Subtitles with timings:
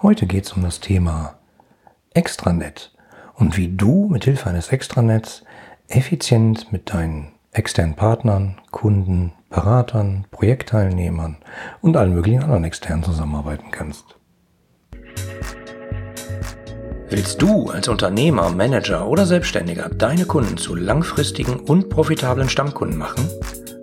[0.00, 1.34] Heute geht es um das Thema
[2.14, 2.92] Extranet
[3.34, 5.42] und wie du mit Hilfe eines Extranets
[5.88, 11.38] effizient mit deinen externen Partnern, Kunden, Beratern, Projektteilnehmern
[11.80, 14.04] und allen möglichen anderen externen zusammenarbeiten kannst.
[17.08, 23.28] Willst du als Unternehmer, Manager oder Selbstständiger deine Kunden zu langfristigen und profitablen Stammkunden machen?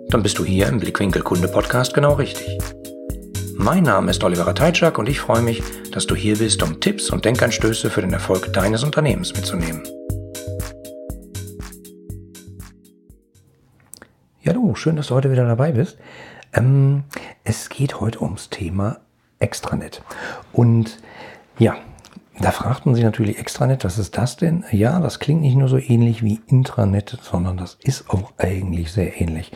[0.08, 2.58] Dann bist du hier im Blickwinkel Kunde Podcast genau richtig.
[3.58, 7.08] Mein Name ist Oliver Teitschak und ich freue mich, dass du hier bist, um Tipps
[7.08, 9.82] und Denkanstöße für den Erfolg deines Unternehmens mitzunehmen.
[14.42, 15.96] Ja, du, schön, dass du heute wieder dabei bist.
[16.52, 17.04] Ähm,
[17.44, 18.98] es geht heute ums Thema
[19.38, 20.02] Extranet.
[20.52, 20.98] Und
[21.58, 21.76] ja,
[22.38, 24.64] da fragt man sich natürlich Extranet, was ist das denn?
[24.70, 29.18] Ja, das klingt nicht nur so ähnlich wie Intranet, sondern das ist auch eigentlich sehr
[29.18, 29.50] ähnlich.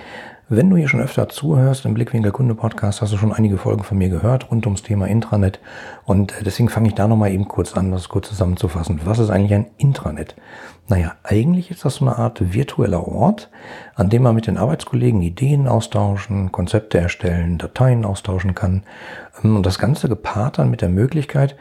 [0.52, 3.84] Wenn du hier schon öfter zuhörst im Blickwinkel Kunde Podcast, hast du schon einige Folgen
[3.84, 5.60] von mir gehört rund ums Thema Intranet.
[6.06, 9.00] Und deswegen fange ich da nochmal eben kurz an, das kurz zusammenzufassen.
[9.04, 10.34] Was ist eigentlich ein Intranet?
[10.88, 13.48] Naja, eigentlich ist das so eine Art virtueller Ort,
[13.94, 18.82] an dem man mit den Arbeitskollegen Ideen austauschen, Konzepte erstellen, Dateien austauschen kann.
[19.44, 21.54] Und das Ganze gepaart dann mit der Möglichkeit,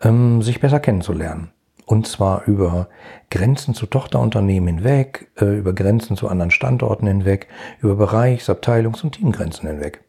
[0.00, 1.50] ähm, sich besser kennenzulernen.
[1.86, 2.88] Und zwar über
[3.30, 7.48] Grenzen zu Tochterunternehmen hinweg, äh, über Grenzen zu anderen Standorten hinweg,
[7.80, 10.04] über Bereichs-, Abteilungs- und Teamgrenzen hinweg.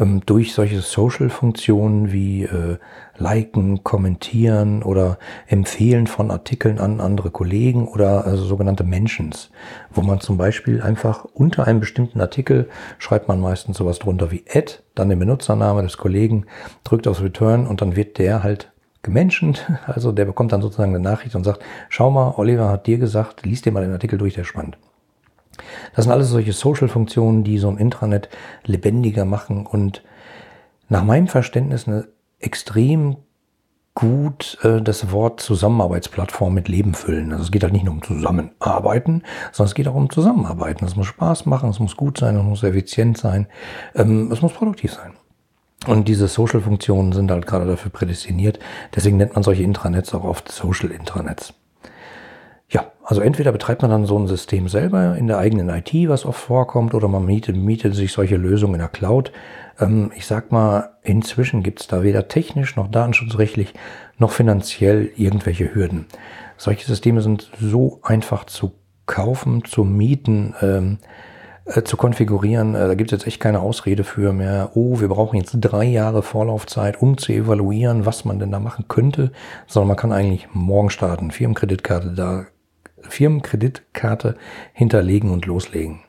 [0.00, 2.78] Ähm, durch solche Social-Funktionen wie äh,
[3.18, 9.50] Liken, Kommentieren oder Empfehlen von Artikeln an andere Kollegen oder also sogenannte Mentions,
[9.90, 14.44] wo man zum Beispiel einfach unter einem bestimmten Artikel schreibt man meistens sowas drunter wie
[14.52, 16.46] Add, dann den Benutzername des Kollegen,
[16.82, 18.69] drückt auf Return und dann wird der halt
[19.02, 19.70] gemenschent.
[19.86, 23.44] Also der bekommt dann sozusagen eine Nachricht und sagt, schau mal, Oliver hat dir gesagt,
[23.44, 24.78] liest dir mal den Artikel durch, der ist spannend.
[25.94, 28.28] Das sind alles solche Social-Funktionen, die so ein Intranet
[28.64, 30.02] lebendiger machen und
[30.88, 33.16] nach meinem Verständnis eine extrem
[33.94, 37.32] gut äh, das Wort Zusammenarbeitsplattform mit Leben füllen.
[37.32, 40.84] Also es geht halt nicht nur um Zusammenarbeiten, sondern es geht auch um Zusammenarbeiten.
[40.84, 43.46] Es muss Spaß machen, es muss gut sein, es muss effizient sein,
[43.94, 45.12] ähm, es muss produktiv sein.
[45.90, 48.60] Und diese Social-Funktionen sind halt gerade dafür prädestiniert.
[48.94, 51.52] Deswegen nennt man solche Intranets auch oft Social-Intranets.
[52.68, 56.24] Ja, also entweder betreibt man dann so ein System selber in der eigenen IT, was
[56.24, 59.32] oft vorkommt, oder man mietet, mietet sich solche Lösungen in der Cloud.
[59.80, 63.74] Ähm, ich sag mal, inzwischen gibt's da weder technisch noch datenschutzrechtlich
[64.16, 66.06] noch finanziell irgendwelche Hürden.
[66.56, 68.74] Solche Systeme sind so einfach zu
[69.06, 70.54] kaufen, zu mieten.
[70.62, 70.98] Ähm,
[71.66, 72.74] äh, zu konfigurieren.
[72.74, 74.70] Äh, da gibt es jetzt echt keine Ausrede für mehr.
[74.74, 78.86] Oh, wir brauchen jetzt drei Jahre Vorlaufzeit, um zu evaluieren, was man denn da machen
[78.88, 79.32] könnte,
[79.66, 82.46] sondern man kann eigentlich morgen starten, Firmenkreditkarte da,
[83.02, 84.36] Firmenkreditkarte
[84.72, 86.00] hinterlegen und loslegen.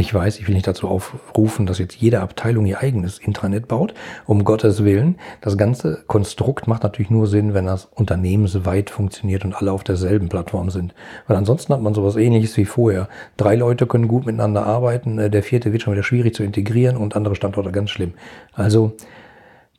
[0.00, 3.94] Ich weiß, ich will nicht dazu aufrufen, dass jetzt jede Abteilung ihr eigenes Intranet baut,
[4.26, 5.16] um Gottes Willen.
[5.40, 10.28] Das ganze Konstrukt macht natürlich nur Sinn, wenn das unternehmensweit funktioniert und alle auf derselben
[10.28, 10.94] Plattform sind.
[11.26, 13.08] Weil ansonsten hat man sowas ähnliches wie vorher.
[13.36, 16.96] Drei Leute können gut miteinander arbeiten, äh, der vierte wird schon wieder schwierig zu integrieren
[16.96, 18.14] und andere Standorte ganz schlimm.
[18.52, 18.92] Also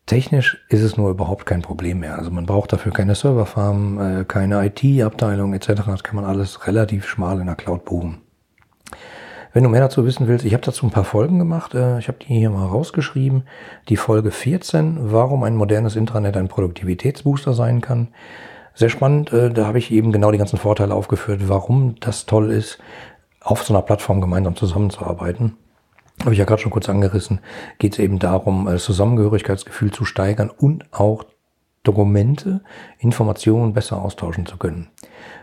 [0.05, 2.17] Technisch ist es nur überhaupt kein Problem mehr.
[2.17, 5.83] Also man braucht dafür keine Serverfarm, äh, keine IT-Abteilung etc.
[5.85, 8.17] Das kann man alles relativ schmal in der Cloud buchen.
[9.51, 11.73] Wenn du mehr dazu wissen willst, ich habe dazu ein paar Folgen gemacht.
[11.73, 13.43] Äh, ich habe die hier mal rausgeschrieben.
[13.89, 18.09] Die Folge 14, warum ein modernes Intranet ein Produktivitätsbooster sein kann.
[18.75, 19.33] Sehr spannend.
[19.33, 22.77] Äh, da habe ich eben genau die ganzen Vorteile aufgeführt, warum das toll ist,
[23.41, 25.57] auf so einer Plattform gemeinsam zusammenzuarbeiten.
[26.21, 27.39] Habe ich ja gerade schon kurz angerissen.
[27.79, 31.25] Geht es eben darum, das Zusammengehörigkeitsgefühl zu steigern und auch
[31.83, 32.61] Dokumente,
[32.99, 34.89] Informationen besser austauschen zu können.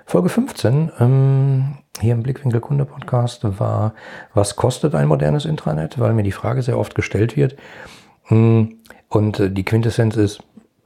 [0.04, 3.94] Folge 15 ähm, hier im Blickwinkel Kunde Podcast war,
[4.34, 5.98] was kostet ein modernes Intranet?
[5.98, 7.56] Weil mir die Frage sehr oft gestellt wird.
[8.24, 10.42] Hm, und äh, die Quintessenz ist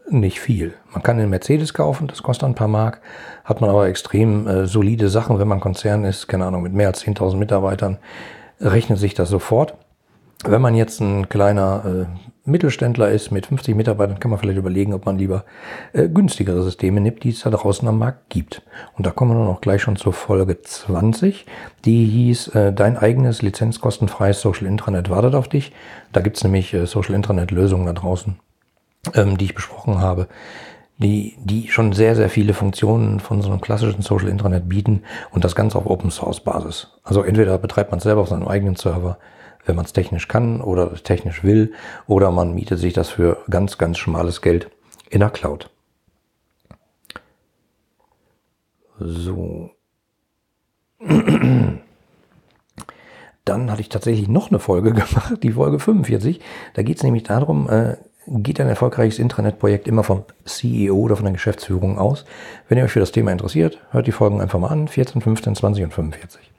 [0.09, 0.75] nicht viel.
[0.93, 3.01] Man kann einen Mercedes kaufen, das kostet ein paar Mark,
[3.45, 6.89] hat man aber extrem äh, solide Sachen, wenn man Konzern ist, keine Ahnung, mit mehr
[6.89, 7.99] als 10.000 Mitarbeitern,
[8.61, 9.75] rechnet sich das sofort.
[10.45, 14.95] Wenn man jetzt ein kleiner äh, Mittelständler ist mit 50 Mitarbeitern, kann man vielleicht überlegen,
[14.95, 15.45] ob man lieber
[15.93, 18.63] äh, günstigere Systeme nimmt, die es da draußen am Markt gibt.
[18.97, 21.47] Und da kommen wir dann auch gleich schon zur Folge 20.
[21.85, 25.73] Die hieß, äh, dein eigenes lizenzkostenfreies Social Intranet wartet auf dich.
[26.13, 28.37] Da gibt's nämlich äh, Social Intranet Lösungen da draußen,
[29.15, 30.29] ähm, die ich besprochen habe
[31.01, 35.45] die, die schon sehr, sehr viele Funktionen von so einem klassischen Social Intranet bieten und
[35.45, 36.89] das Ganze auf Open Source Basis.
[37.03, 39.19] Also entweder betreibt man es selber auf seinem eigenen Server
[39.65, 41.73] wenn man es technisch kann oder technisch will,
[42.07, 44.71] oder man mietet sich das für ganz, ganz schmales Geld
[45.11, 45.71] in der Cloud.
[48.99, 49.71] So.
[53.45, 56.41] Dann hatte ich tatsächlich noch eine Folge gemacht, die Folge 45.
[56.75, 57.97] Da geht es nämlich darum, äh,
[58.27, 62.25] geht ein erfolgreiches Intranet-Projekt immer vom CEO oder von der Geschäftsführung aus.
[62.69, 65.57] Wenn ihr euch für das Thema interessiert, hört die Folgen einfach mal an, 14, 15,
[65.57, 66.51] 20 und 45.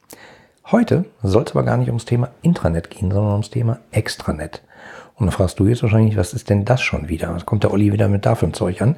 [0.72, 4.62] Heute soll es aber gar nicht ums Thema Intranet gehen, sondern ums Thema Extranet.
[5.16, 7.36] Und dann fragst du jetzt wahrscheinlich, was ist denn das schon wieder?
[7.36, 8.96] Was kommt der Olli wieder mit dafür Zeug an?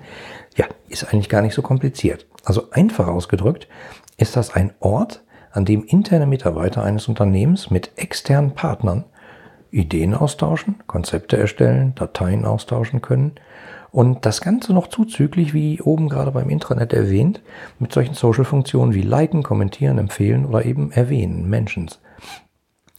[0.56, 2.28] Ja, ist eigentlich gar nicht so kompliziert.
[2.46, 3.68] Also einfach ausgedrückt
[4.18, 9.06] ist das ein Ort, an dem interne Mitarbeiter eines Unternehmens mit externen Partnern
[9.72, 13.32] Ideen austauschen, Konzepte erstellen, Dateien austauschen können
[13.94, 17.44] und das Ganze noch zuzüglich, wie oben gerade beim Intranet erwähnt,
[17.78, 22.00] mit solchen Social-Funktionen wie liken, kommentieren, empfehlen oder eben erwähnen, Mentions.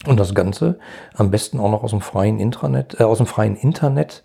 [0.07, 0.79] Und das Ganze
[1.13, 4.23] am besten auch noch aus dem freien Intranet, äh, aus dem freien Internet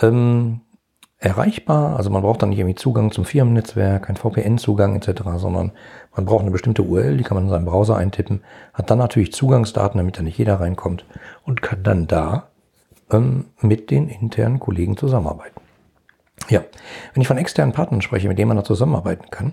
[0.00, 0.60] ähm,
[1.18, 1.96] erreichbar.
[1.96, 5.72] Also man braucht dann nicht irgendwie Zugang zum Firmennetzwerk, kein VPN-Zugang etc., sondern
[6.14, 8.42] man braucht eine bestimmte URL, die kann man in seinem Browser eintippen,
[8.74, 11.04] hat dann natürlich Zugangsdaten, damit da nicht jeder reinkommt
[11.44, 12.46] und kann dann da
[13.10, 15.61] ähm, mit den internen Kollegen zusammenarbeiten.
[16.48, 16.62] Ja,
[17.14, 19.52] wenn ich von externen Partnern spreche, mit denen man da zusammenarbeiten kann,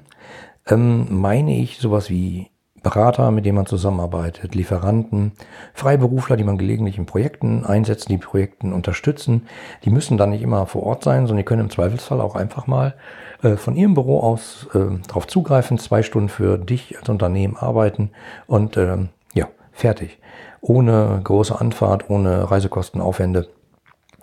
[0.67, 2.49] ähm, meine ich sowas wie
[2.81, 5.33] Berater, mit denen man zusammenarbeitet, Lieferanten,
[5.73, 9.47] Freiberufler, die man gelegentlich in Projekten einsetzt, die Projekten unterstützen.
[9.83, 12.67] Die müssen dann nicht immer vor Ort sein, sondern die können im Zweifelsfall auch einfach
[12.67, 12.95] mal
[13.43, 18.11] äh, von ihrem Büro aus äh, darauf zugreifen, zwei Stunden für dich als Unternehmen arbeiten
[18.47, 20.19] und ähm, ja, fertig.
[20.61, 23.49] Ohne große Anfahrt, ohne Reisekostenaufwände.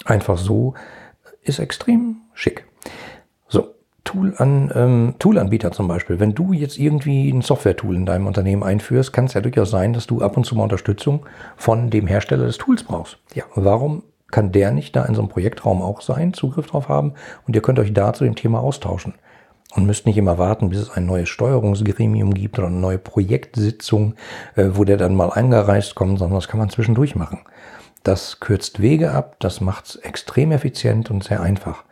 [0.04, 0.74] Einfach so
[1.42, 2.66] ist extrem schick.
[3.48, 3.74] So,
[4.04, 6.20] Tool an, ähm, Toolanbieter zum Beispiel.
[6.20, 9.92] Wenn du jetzt irgendwie ein Software-Tool in deinem Unternehmen einführst, kann es ja durchaus sein,
[9.92, 13.18] dass du ab und zu mal Unterstützung von dem Hersteller des Tools brauchst.
[13.34, 17.14] Ja, warum kann der nicht da in so einem Projektraum auch sein, Zugriff drauf haben
[17.46, 19.14] und ihr könnt euch da zu dem Thema austauschen.
[19.74, 24.14] Und müsst nicht immer warten, bis es ein neues Steuerungsgremium gibt oder eine neue Projektsitzung,
[24.54, 27.40] äh, wo der dann mal eingereist kommt, sondern das kann man zwischendurch machen.
[28.02, 31.84] Das kürzt Wege ab, das macht es extrem effizient und sehr einfach.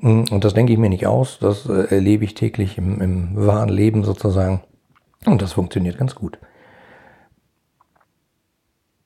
[0.00, 3.46] Mm, und das denke ich mir nicht aus, das äh, erlebe ich täglich im, im
[3.46, 4.62] wahren Leben sozusagen.
[5.26, 6.38] Und das funktioniert ganz gut.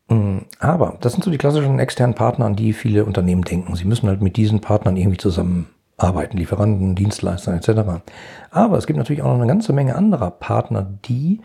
[0.08, 3.74] Mm, aber das sind so die klassischen externen Partner, an die viele Unternehmen denken.
[3.74, 8.02] Sie müssen halt mit diesen Partnern irgendwie zusammenarbeiten, Lieferanten, Dienstleister etc.
[8.50, 11.40] Aber es gibt natürlich auch noch eine ganze Menge anderer Partner, die,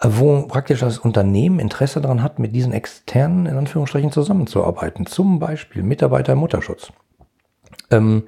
[0.00, 5.04] äh, wo praktisch das Unternehmen Interesse daran hat, mit diesen externen, in Anführungsstrichen, zusammenzuarbeiten.
[5.04, 6.90] Zum Beispiel Mitarbeiter im Mutterschutz.
[7.90, 8.24] Ähm,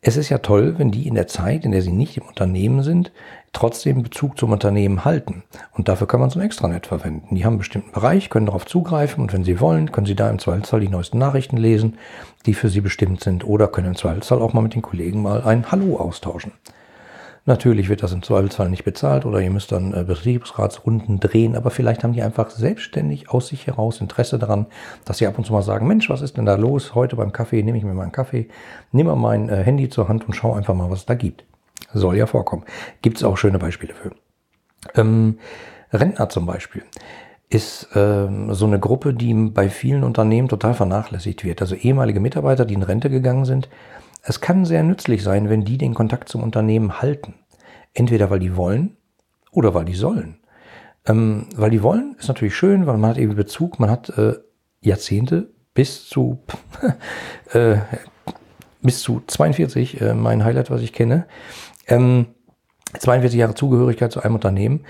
[0.00, 2.82] es ist ja toll, wenn die in der Zeit, in der sie nicht im Unternehmen
[2.82, 3.10] sind,
[3.52, 5.42] trotzdem Bezug zum Unternehmen halten.
[5.72, 7.34] Und dafür kann man so ein Extranet verwenden.
[7.34, 10.30] Die haben einen bestimmten Bereich, können darauf zugreifen und wenn sie wollen, können sie da
[10.30, 11.98] im Zweifelsfall die neuesten Nachrichten lesen,
[12.46, 15.42] die für sie bestimmt sind oder können im Zweifelsfall auch mal mit den Kollegen mal
[15.42, 16.52] ein Hallo austauschen.
[17.48, 21.70] Natürlich wird das im Zweifelsfall nicht bezahlt oder ihr müsst dann äh, Betriebsratsrunden drehen, aber
[21.70, 24.66] vielleicht haben die einfach selbstständig aus sich heraus Interesse daran,
[25.06, 26.94] dass sie ab und zu mal sagen, Mensch, was ist denn da los?
[26.94, 28.48] Heute beim Kaffee nehme ich mir mal einen Kaffee,
[28.92, 31.46] nehme mal mein äh, Handy zur Hand und schaue einfach mal, was es da gibt.
[31.94, 32.64] Soll ja vorkommen.
[33.00, 34.10] Gibt es auch schöne Beispiele für.
[34.94, 35.38] Ähm,
[35.90, 36.82] Rentner zum Beispiel
[37.48, 41.62] ist ähm, so eine Gruppe, die bei vielen Unternehmen total vernachlässigt wird.
[41.62, 43.70] Also ehemalige Mitarbeiter, die in Rente gegangen sind,
[44.22, 47.34] es kann sehr nützlich sein, wenn die den Kontakt zum Unternehmen halten.
[47.94, 48.96] Entweder weil die wollen
[49.52, 50.38] oder weil die sollen.
[51.06, 54.34] Ähm, weil die wollen, ist natürlich schön, weil man hat eben Bezug, man hat äh,
[54.80, 56.38] Jahrzehnte bis zu,
[57.52, 57.78] äh,
[58.82, 61.26] bis zu 42, äh, mein Highlight, was ich kenne,
[61.86, 62.26] ähm,
[62.98, 64.84] 42 Jahre Zugehörigkeit zu einem Unternehmen.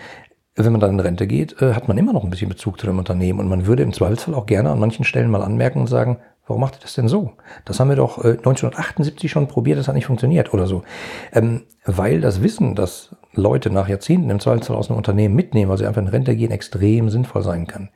[0.54, 2.87] Wenn man dann in Rente geht, äh, hat man immer noch ein bisschen Bezug zu
[2.87, 5.87] dem Unternehmen und man würde im Zweifelsfall auch gerne an manchen Stellen mal anmerken und
[5.87, 6.18] sagen,
[6.49, 7.33] Warum macht ihr das denn so?
[7.67, 10.83] Das haben wir doch äh, 1978 schon probiert, das hat nicht funktioniert oder so.
[11.33, 15.78] Ähm, weil das Wissen, dass Leute nach Jahrzehnten im Zweifelsfall aus einem Unternehmen mitnehmen, weil
[15.78, 17.90] sie einfach in Rente gehen, extrem sinnvoll sein kann.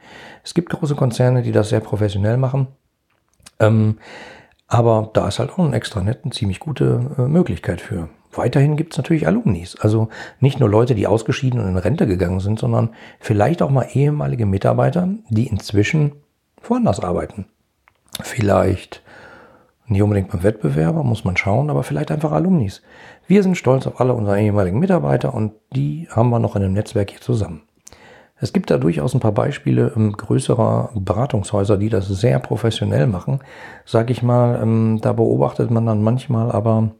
[0.44, 2.68] Es gibt große Konzerne, die das sehr professionell machen.
[3.58, 3.98] Ähm,
[4.68, 8.10] aber da ist halt auch ein Extranet eine ziemlich gute äh, Möglichkeit für.
[8.32, 9.76] Weiterhin gibt es natürlich Alumnis.
[9.80, 10.08] Also
[10.40, 14.46] nicht nur Leute, die ausgeschieden und in Rente gegangen sind, sondern vielleicht auch mal ehemalige
[14.46, 16.12] Mitarbeiter, die inzwischen
[16.62, 17.46] woanders arbeiten.
[18.20, 19.02] Vielleicht
[19.86, 22.82] nicht unbedingt beim Wettbewerber, muss man schauen, aber vielleicht einfach Alumnis.
[23.26, 26.74] Wir sind stolz auf alle unsere ehemaligen Mitarbeiter und die haben wir noch in einem
[26.74, 27.62] Netzwerk hier zusammen.
[28.36, 33.38] Es gibt da durchaus ein paar Beispiele ähm, größerer Beratungshäuser, die das sehr professionell machen.
[33.84, 36.90] Sag ich mal, ähm, da beobachtet man dann manchmal aber,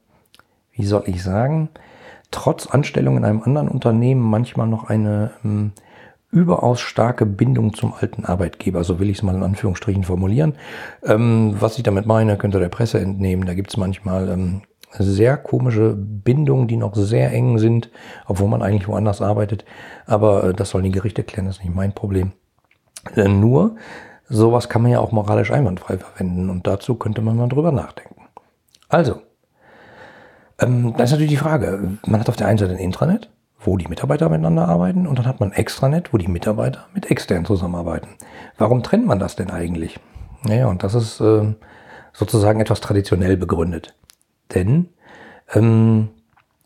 [0.73, 1.69] wie soll ich sagen,
[2.31, 5.73] trotz Anstellung in einem anderen Unternehmen manchmal noch eine ähm,
[6.33, 10.55] überaus starke Bindung zum alten Arbeitgeber, so will ich es mal in Anführungsstrichen formulieren.
[11.05, 13.47] Ähm, was ich damit meine, könnt ihr der Presse entnehmen.
[13.47, 14.63] Da gibt es manchmal ähm,
[14.99, 17.91] sehr komische Bindungen, die noch sehr eng sind,
[18.27, 19.67] obwohl man eigentlich woanders arbeitet.
[20.07, 22.33] Aber äh, das sollen die Gerichte klären, das ist nicht mein Problem.
[23.15, 23.77] Äh, nur
[24.29, 28.23] sowas kann man ja auch moralisch einwandfrei verwenden und dazu könnte man mal drüber nachdenken.
[28.89, 29.21] Also,
[30.59, 33.31] ähm, da ist natürlich die Frage, man hat auf der einen Seite ein Intranet,
[33.65, 37.45] wo die Mitarbeiter miteinander arbeiten und dann hat man Extranet, wo die Mitarbeiter mit extern
[37.45, 38.09] zusammenarbeiten.
[38.59, 39.99] Warum trennt man das denn eigentlich?
[40.45, 41.55] Naja, und das ist äh,
[42.13, 43.95] sozusagen etwas traditionell begründet.
[44.55, 44.89] Denn
[45.55, 46.09] ähm,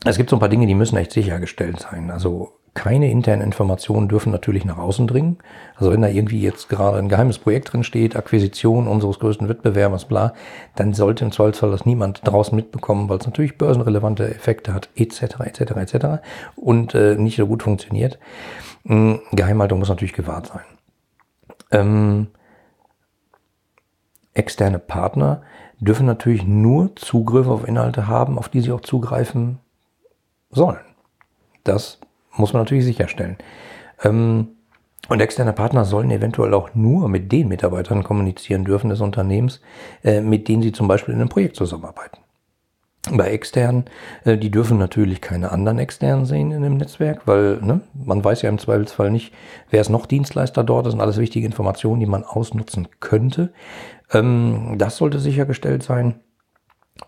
[0.04, 2.10] es gibt so ein paar Dinge, die müssen echt sichergestellt sein.
[2.10, 5.38] Also keine internen Informationen dürfen natürlich nach außen dringen.
[5.74, 10.04] Also wenn da irgendwie jetzt gerade ein geheimes Projekt drin steht, Akquisition unseres größten Wettbewerbers,
[10.04, 10.34] bla,
[10.76, 15.40] dann sollte im Zweifelsfall das niemand draußen mitbekommen, weil es natürlich börsenrelevante Effekte hat, etc.,
[15.40, 16.06] etc., etc.
[16.54, 18.18] und äh, nicht so gut funktioniert.
[18.84, 20.64] Ähm, Geheimhaltung muss natürlich gewahrt sein.
[21.72, 22.28] Ähm,
[24.34, 25.42] externe Partner
[25.80, 29.58] dürfen natürlich nur Zugriff auf Inhalte haben, auf die sie auch zugreifen
[30.50, 30.84] sollen.
[31.64, 31.98] Das
[32.36, 33.36] muss man natürlich sicherstellen.
[34.02, 34.48] Ähm,
[35.08, 39.60] und externe Partner sollen eventuell auch nur mit den Mitarbeitern kommunizieren dürfen des Unternehmens,
[40.02, 42.18] äh, mit denen sie zum Beispiel in einem Projekt zusammenarbeiten.
[43.12, 43.84] Bei externen,
[44.24, 48.42] äh, die dürfen natürlich keine anderen externen sehen in dem Netzwerk, weil ne, man weiß
[48.42, 49.32] ja im Zweifelsfall nicht,
[49.70, 50.86] wer ist noch Dienstleister dort.
[50.86, 53.52] Das sind alles wichtige Informationen, die man ausnutzen könnte.
[54.12, 56.16] Ähm, das sollte sichergestellt sein.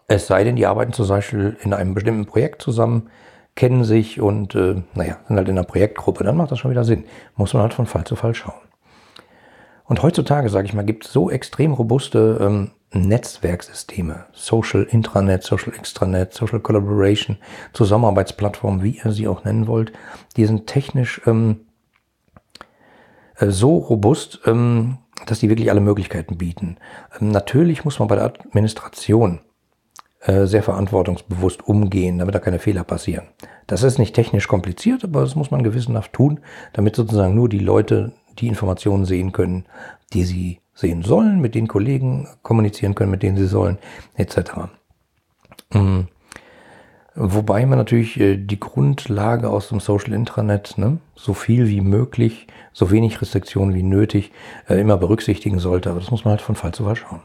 [0.06, 3.10] Es sei denn, die arbeiten zum Beispiel in einem bestimmten Projekt zusammen,
[3.58, 6.84] kennen sich und äh, naja, sind halt in einer Projektgruppe, dann macht das schon wieder
[6.84, 7.02] Sinn.
[7.34, 8.60] Muss man halt von Fall zu Fall schauen.
[9.84, 15.74] Und heutzutage, sage ich mal, gibt es so extrem robuste ähm, Netzwerksysteme, Social Intranet, Social
[15.74, 17.36] Extranet, Social Collaboration,
[17.72, 19.92] Zusammenarbeitsplattformen, wie ihr sie auch nennen wollt,
[20.36, 21.62] die sind technisch ähm,
[23.38, 26.76] äh, so robust, ähm, dass die wirklich alle Möglichkeiten bieten.
[27.20, 29.40] Ähm, natürlich muss man bei der Administration
[30.20, 33.28] sehr verantwortungsbewusst umgehen, damit da keine Fehler passieren.
[33.66, 36.40] Das ist nicht technisch kompliziert, aber das muss man gewissenhaft tun,
[36.72, 39.66] damit sozusagen nur die Leute die Informationen sehen können,
[40.12, 43.78] die sie sehen sollen, mit den Kollegen kommunizieren können, mit denen sie sollen,
[44.16, 44.68] etc.
[45.72, 46.08] Mhm.
[47.20, 52.46] Wobei man natürlich äh, die Grundlage aus dem Social Intranet, ne, so viel wie möglich,
[52.72, 54.30] so wenig Restriktionen wie nötig,
[54.68, 55.90] äh, immer berücksichtigen sollte.
[55.90, 57.22] Aber das muss man halt von Fall zu Fall schauen.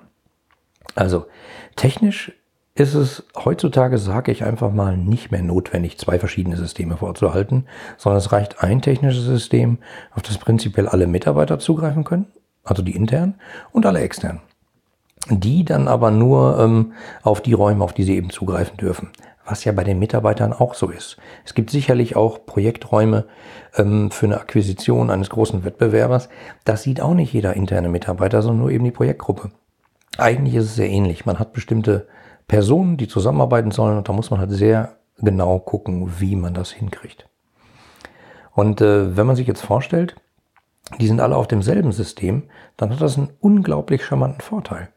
[0.96, 1.28] Also
[1.76, 2.32] technisch
[2.76, 7.66] ist es heutzutage, sage ich einfach mal, nicht mehr notwendig, zwei verschiedene Systeme vorzuhalten,
[7.98, 9.78] sondern es reicht ein technisches System,
[10.12, 12.26] auf das prinzipiell alle Mitarbeiter zugreifen können,
[12.64, 13.36] also die internen
[13.72, 14.42] und alle externen.
[15.30, 19.10] Die dann aber nur ähm, auf die Räume, auf die sie eben zugreifen dürfen.
[19.46, 21.18] Was ja bei den Mitarbeitern auch so ist.
[21.46, 23.26] Es gibt sicherlich auch Projekträume
[23.76, 26.30] ähm, für eine Akquisition eines großen Wettbewerbers.
[26.66, 29.52] Das sieht auch nicht jeder interne Mitarbeiter, sondern nur eben die Projektgruppe.
[30.18, 31.26] Eigentlich ist es sehr ähnlich.
[31.26, 32.08] Man hat bestimmte
[32.48, 33.98] Personen, die zusammenarbeiten sollen.
[33.98, 37.28] Und da muss man halt sehr genau gucken, wie man das hinkriegt.
[38.52, 40.16] Und äh, wenn man sich jetzt vorstellt,
[41.00, 42.44] die sind alle auf demselben System,
[42.78, 44.90] dann hat das einen unglaublich charmanten Vorteil.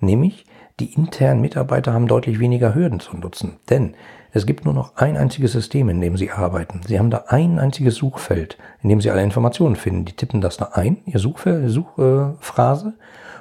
[0.00, 0.46] Nämlich,
[0.78, 3.58] die internen Mitarbeiter haben deutlich weniger Hürden zu nutzen.
[3.70, 3.94] Denn
[4.32, 6.82] es gibt nur noch ein einziges System, in dem sie arbeiten.
[6.86, 10.04] Sie haben da ein einziges Suchfeld, in dem sie alle Informationen finden.
[10.04, 12.94] Die tippen das da ein, ihr Suchphrase,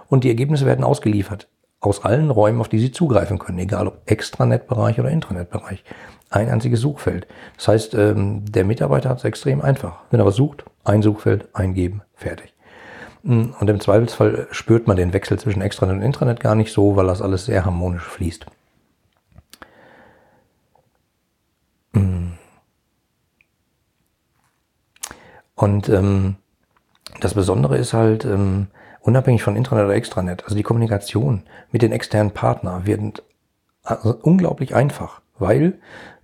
[0.08, 1.50] und die Ergebnisse werden ausgeliefert
[1.86, 5.84] aus allen Räumen, auf die Sie zugreifen können, egal ob Extranet-Bereich oder Intranet-Bereich.
[6.30, 7.28] Ein einziges Suchfeld.
[7.58, 10.00] Das heißt, ähm, der Mitarbeiter hat es extrem einfach.
[10.10, 12.54] Wenn er was sucht, ein Suchfeld, eingeben, fertig.
[13.24, 16.96] Mm, und im Zweifelsfall spürt man den Wechsel zwischen Extranet und Intranet gar nicht so,
[16.96, 18.46] weil das alles sehr harmonisch fließt.
[21.94, 22.34] Mm.
[25.56, 26.36] Und ähm,
[27.22, 28.68] das Besondere ist halt, ähm,
[29.06, 33.24] unabhängig von Intranet oder Extranet, also die Kommunikation mit den externen Partnern wird
[33.84, 35.78] also unglaublich einfach, weil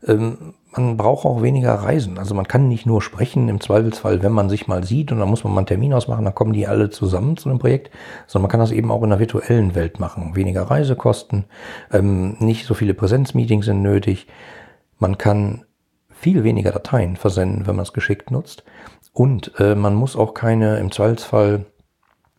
[0.08, 2.18] ähm, man braucht auch weniger Reisen.
[2.18, 5.30] Also man kann nicht nur sprechen im Zweifelsfall, wenn man sich mal sieht und dann
[5.30, 7.92] muss man mal einen Termin ausmachen, dann kommen die alle zusammen zu einem Projekt,
[8.26, 10.36] sondern man kann das eben auch in der virtuellen Welt machen.
[10.36, 11.46] Weniger Reisekosten,
[11.92, 14.26] ähm, nicht so viele Präsenzmeetings sind nötig.
[14.98, 15.66] Man kann
[16.10, 18.64] viel weniger Dateien versenden, wenn man es geschickt nutzt.
[19.14, 21.66] Und äh, man muss auch keine im Zweifelsfall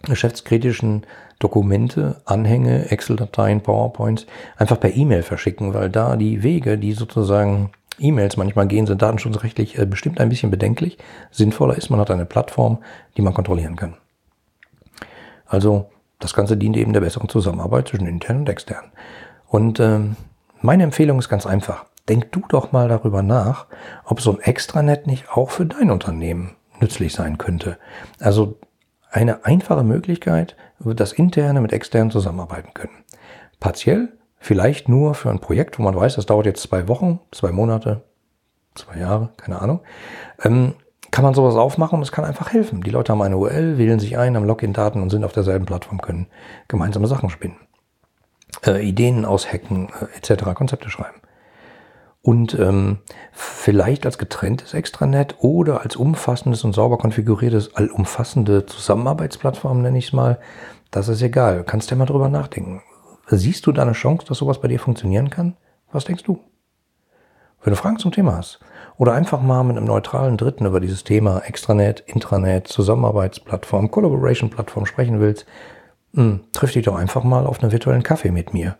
[0.02, 1.04] geschäftskritischen
[1.38, 8.36] Dokumente, Anhänge, Excel-Dateien, PowerPoints einfach per E-Mail verschicken, weil da die Wege, die sozusagen E-Mails
[8.36, 10.98] manchmal gehen, sind datenschutzrechtlich äh, bestimmt ein bisschen bedenklich.
[11.30, 12.78] Sinnvoller ist, man hat eine Plattform,
[13.16, 13.94] die man kontrollieren kann.
[15.46, 18.84] Also das Ganze dient eben der besseren Zusammenarbeit zwischen intern und extern.
[19.48, 20.16] Und ähm,
[20.60, 21.84] meine Empfehlung ist ganz einfach.
[22.08, 23.66] Denk du doch mal darüber nach,
[24.04, 27.78] ob so ein Extranet nicht auch für dein Unternehmen nützlich sein könnte.
[28.18, 28.58] Also
[29.12, 33.04] eine einfache Möglichkeit, dass interne mit externen zusammenarbeiten können.
[33.60, 37.52] Partiell, vielleicht nur für ein Projekt, wo man weiß, das dauert jetzt zwei Wochen, zwei
[37.52, 38.02] Monate,
[38.74, 39.80] zwei Jahre, keine Ahnung.
[40.42, 40.74] Ähm,
[41.10, 42.80] kann man sowas aufmachen und es kann einfach helfen.
[42.82, 46.00] Die Leute haben eine URL, wählen sich ein, haben Login-Daten und sind auf derselben Plattform,
[46.00, 46.26] können
[46.68, 47.58] gemeinsame Sachen spinnen.
[48.64, 51.20] Äh, Ideen aushacken, äh, etc., Konzepte schreiben.
[52.22, 52.98] Und ähm,
[53.32, 60.12] vielleicht als getrenntes Extranet oder als umfassendes und sauber konfiguriertes, allumfassende Zusammenarbeitsplattform, nenne ich es
[60.12, 60.38] mal,
[60.92, 61.64] das ist egal.
[61.64, 62.82] Kannst ja mal drüber nachdenken.
[63.26, 65.56] Siehst du da eine Chance, dass sowas bei dir funktionieren kann?
[65.90, 66.38] Was denkst du?
[67.62, 68.60] Wenn du Fragen zum Thema hast
[68.98, 75.20] oder einfach mal mit einem neutralen Dritten über dieses Thema Extranet, Intranet, Zusammenarbeitsplattform, Collaboration-Plattform sprechen
[75.20, 75.46] willst,
[76.12, 78.76] mh, hm, triff dich doch einfach mal auf einen virtuellen Kaffee mit mir.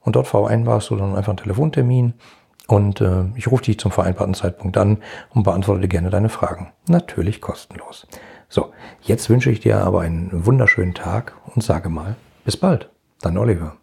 [0.01, 2.13] Und dort vereinbarst du dann einfach einen Telefontermin
[2.67, 4.97] und äh, ich rufe dich zum vereinbarten Zeitpunkt an
[5.29, 6.71] und beantworte gerne deine Fragen.
[6.87, 8.07] Natürlich kostenlos.
[8.49, 12.15] So, jetzt wünsche ich dir aber einen wunderschönen Tag und sage mal,
[12.45, 12.89] bis bald.
[13.21, 13.82] Dein Oliver.